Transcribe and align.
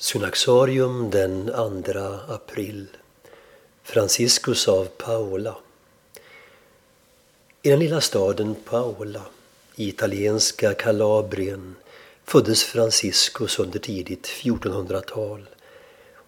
Synaxarium 0.00 1.10
den 1.10 1.46
2 1.46 1.98
april 2.28 2.86
Franciscus 3.82 4.68
av 4.68 4.84
Paola 4.84 5.56
I 7.62 7.70
den 7.70 7.78
lilla 7.78 8.00
staden 8.00 8.54
Paola 8.54 9.22
i 9.74 9.88
italienska 9.88 10.74
Kalabrien 10.74 11.74
föddes 12.24 12.64
Franciscus 12.64 13.58
under 13.58 13.78
tidigt 13.78 14.26
1400-tal 14.26 15.46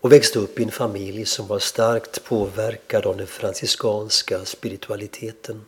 och 0.01 0.13
växte 0.13 0.39
upp 0.39 0.61
i 0.61 0.63
en 0.63 0.71
familj 0.71 1.27
som 1.27 1.47
var 1.47 1.59
starkt 1.59 2.25
påverkad 2.25 3.07
av 3.07 3.17
den 3.17 3.27
franciskanska 3.27 4.45
spiritualiteten. 4.45 5.65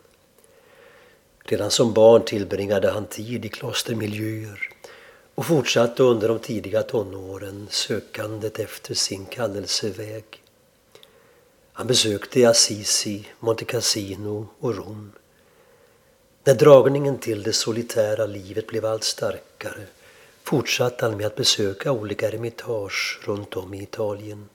Redan 1.45 1.71
som 1.71 1.93
barn 1.93 2.25
tillbringade 2.25 2.91
han 2.91 3.07
tid 3.07 3.45
i 3.45 3.49
klostermiljöer 3.49 4.72
och 5.35 5.47
fortsatte 5.47 6.03
under 6.03 6.29
de 6.29 6.39
tidiga 6.39 6.83
tonåren 6.83 7.67
sökandet 7.71 8.59
efter 8.59 8.95
sin 8.95 9.27
kallelseväg. 9.27 10.25
Han 11.73 11.87
besökte 11.87 12.49
Assisi, 12.49 13.29
Monte 13.39 13.65
Cassino 13.65 14.49
och 14.59 14.77
Rom. 14.77 15.13
När 16.45 16.55
dragningen 16.55 17.19
till 17.19 17.43
det 17.43 17.53
solitära 17.53 18.27
livet 18.27 18.67
blev 18.67 18.87
allt 18.87 19.05
starkare 19.05 19.87
fortsatte 20.43 21.05
han 21.05 21.17
med 21.17 21.27
att 21.27 21.37
besöka 21.37 21.93
olika 21.93 22.29
eremitage 22.29 23.21
runt 23.25 23.57
om 23.57 23.75
i 23.75 23.83
Italien. 23.83 24.49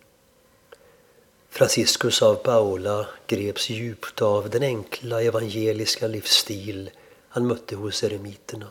Franciscus 1.49 2.21
av 2.21 2.35
Paola 2.35 3.07
greps 3.27 3.69
djupt 3.69 4.21
av 4.21 4.49
den 4.49 4.63
enkla 4.63 5.21
evangeliska 5.21 6.07
livsstil 6.07 6.89
han 7.29 7.47
mötte 7.47 7.75
hos 7.75 8.03
eremiterna. 8.03 8.67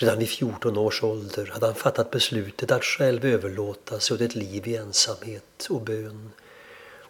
Redan 0.00 0.18
vid 0.18 0.28
14 0.28 0.78
års 0.78 1.02
ålder 1.02 1.46
hade 1.46 1.66
han 1.66 1.74
fattat 1.74 2.10
beslutet 2.10 2.70
att 2.70 2.84
själv 2.84 3.24
överlåta 3.24 4.00
sig 4.00 4.14
åt 4.14 4.20
ett 4.20 4.34
liv 4.34 4.68
i 4.68 4.76
ensamhet 4.76 5.66
och 5.70 5.80
bön 5.80 6.30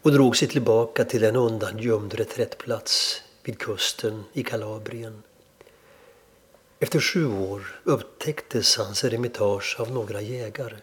och 0.02 0.12
drog 0.12 0.36
sig 0.36 0.48
tillbaka 0.48 1.04
till 1.04 1.24
en 1.24 1.36
undangömd 1.36 2.14
reträttplats 2.14 3.22
vid 3.42 3.58
kusten 3.58 4.24
i 4.32 4.42
Kalabrien. 4.42 5.22
Efter 6.80 7.00
sju 7.00 7.26
år 7.26 7.80
upptäcktes 7.84 8.76
hans 8.76 9.04
eremitage 9.04 9.76
av 9.78 9.90
några 9.90 10.20
jägare. 10.20 10.76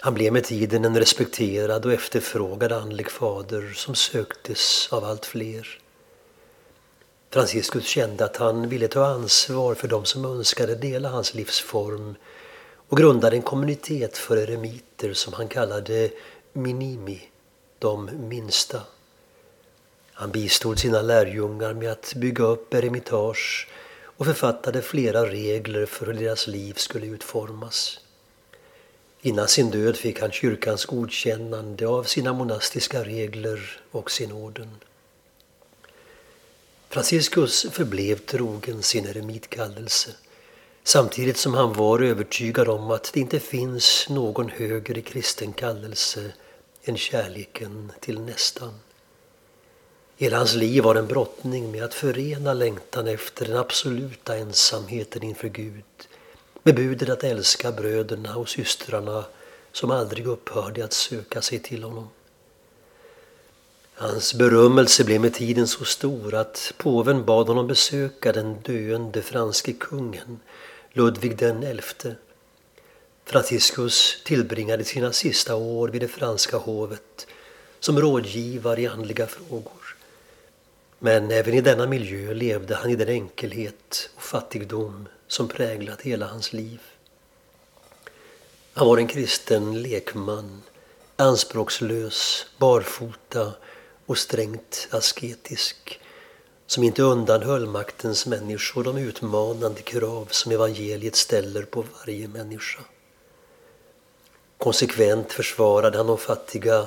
Han 0.00 0.14
blev 0.14 0.32
med 0.32 0.44
tiden 0.44 0.84
en 0.84 0.98
respekterad 0.98 1.86
och 1.86 1.92
efterfrågad 1.92 2.72
andlig 2.72 3.10
fader 3.10 3.72
som 3.74 3.94
söktes 3.94 4.88
av 4.92 5.04
allt 5.04 5.26
fler. 5.26 5.83
Franciscus 7.34 7.86
kände 7.86 8.24
att 8.24 8.36
han 8.36 8.68
ville 8.68 8.88
ta 8.88 9.06
ansvar 9.06 9.74
för 9.74 9.88
de 9.88 10.04
som 10.04 10.24
önskade 10.24 10.74
dela 10.74 11.08
hans 11.08 11.34
livsform 11.34 12.14
och 12.88 12.98
grundade 12.98 13.36
en 13.36 13.42
kommunitet 13.42 14.18
för 14.18 14.36
eremiter 14.36 15.12
som 15.12 15.32
han 15.32 15.48
kallade 15.48 16.10
minimi, 16.52 17.28
de 17.78 18.10
minsta. 18.28 18.80
Han 20.12 20.30
bistod 20.30 20.78
sina 20.78 21.02
lärjungar 21.02 21.74
med 21.74 21.92
att 21.92 22.14
bygga 22.16 22.44
upp 22.44 22.74
eremitage 22.74 23.68
och 24.16 24.26
författade 24.26 24.82
flera 24.82 25.26
regler 25.26 25.86
för 25.86 26.06
hur 26.06 26.14
deras 26.14 26.46
liv 26.46 26.74
skulle 26.76 27.06
utformas. 27.06 28.00
Innan 29.20 29.48
sin 29.48 29.70
död 29.70 29.96
fick 29.96 30.20
han 30.20 30.30
kyrkans 30.30 30.84
godkännande 30.84 31.86
av 31.86 32.02
sina 32.04 32.32
monastiska 32.32 33.04
regler 33.04 33.80
och 33.90 34.10
sin 34.10 34.32
orden. 34.32 34.70
Franciscus 36.94 37.66
förblev 37.70 38.18
trogen 38.18 38.82
sin 38.82 39.06
eremitkallelse 39.06 40.10
samtidigt 40.84 41.36
som 41.36 41.54
han 41.54 41.72
var 41.72 42.00
övertygad 42.00 42.68
om 42.68 42.90
att 42.90 43.10
det 43.12 43.20
inte 43.20 43.40
finns 43.40 44.06
någon 44.08 44.48
högre 44.48 45.00
kristen 45.00 45.52
kallelse 45.52 46.32
än 46.84 46.96
kärleken 46.96 47.92
till 48.00 48.20
nästan. 48.20 48.74
Hela 50.16 50.36
hans 50.36 50.54
liv 50.54 50.82
var 50.82 50.94
en 50.94 51.06
brottning 51.06 51.70
med 51.70 51.84
att 51.84 51.94
förena 51.94 52.52
längtan 52.52 53.08
efter 53.08 53.46
den 53.46 53.56
absoluta 53.56 54.36
ensamheten 54.36 55.22
inför 55.22 55.48
Gud 55.48 55.84
med 56.62 56.74
budet 56.74 57.08
att 57.08 57.24
älska 57.24 57.72
bröderna 57.72 58.36
och 58.36 58.48
systrarna 58.48 59.24
som 59.72 59.90
aldrig 59.90 60.26
upphörde 60.26 60.84
att 60.84 60.92
söka 60.92 61.42
sig 61.42 61.58
till 61.58 61.82
honom. 61.82 62.08
Hans 63.96 64.34
berömmelse 64.34 65.04
blev 65.04 65.20
med 65.20 65.34
tiden 65.34 65.68
så 65.68 65.84
stor 65.84 66.34
att 66.34 66.72
påven 66.76 67.24
bad 67.24 67.46
honom 67.46 67.66
besöka 67.66 68.32
den 68.32 68.60
döende 68.62 69.22
franske 69.22 69.72
kungen 69.72 70.40
Ludvig 70.92 71.38
den 71.38 71.80
XI. 71.80 72.14
Franciscus 73.24 74.22
tillbringade 74.24 74.84
sina 74.84 75.12
sista 75.12 75.54
år 75.54 75.88
vid 75.88 76.00
det 76.00 76.08
franska 76.08 76.56
hovet 76.56 77.26
som 77.80 78.00
rådgivare 78.00 78.80
i 78.80 78.86
andliga 78.86 79.26
frågor. 79.26 79.96
Men 80.98 81.30
även 81.30 81.54
i 81.54 81.60
denna 81.60 81.86
miljö 81.86 82.34
levde 82.34 82.74
han 82.74 82.90
i 82.90 82.96
den 82.96 83.08
enkelhet 83.08 84.10
och 84.14 84.22
fattigdom 84.22 85.08
som 85.28 85.48
präglat 85.48 86.00
hela 86.00 86.26
hans 86.26 86.52
liv. 86.52 86.80
Han 88.72 88.86
var 88.86 88.98
en 88.98 89.06
kristen 89.06 89.82
lekman, 89.82 90.62
anspråkslös, 91.16 92.46
barfota 92.58 93.52
och 94.06 94.18
strängt 94.18 94.88
asketisk 94.90 96.00
som 96.66 96.82
inte 96.84 97.02
undanhöll 97.02 97.66
maktens 97.66 98.26
människor 98.26 98.84
de 98.84 98.96
utmanande 98.96 99.82
krav 99.82 100.28
som 100.30 100.52
evangeliet 100.52 101.16
ställer 101.16 101.62
på 101.62 101.84
varje 101.98 102.28
människa. 102.28 102.80
Konsekvent 104.58 105.32
försvarade 105.32 105.96
han 105.96 106.06
de 106.06 106.18
fattiga 106.18 106.86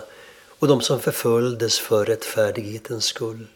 och 0.60 0.68
de 0.68 0.82
som 0.82 1.00
förföljdes 1.00 1.80
för 1.80 2.06
rättfärdighetens 2.06 3.06
skull. 3.06 3.48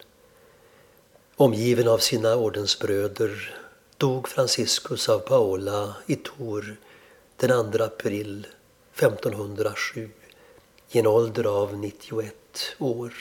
Omgiven 1.36 1.88
av 1.88 1.98
sina 1.98 2.36
ordensbröder 2.36 3.54
dog 3.96 4.28
Franciscus 4.28 5.08
av 5.08 5.18
Paola 5.18 5.94
i 6.06 6.16
Tor 6.16 6.76
den 7.36 7.72
2 7.72 7.84
april 7.84 8.46
1507 8.94 10.10
i 10.90 10.98
en 10.98 11.06
ålder 11.06 11.44
av 11.44 11.78
91 11.78 12.34
år. 12.78 13.14